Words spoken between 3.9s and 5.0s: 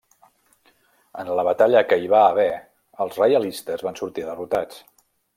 sortir derrotats.